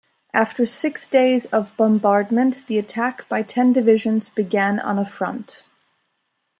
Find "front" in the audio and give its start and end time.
5.05-5.63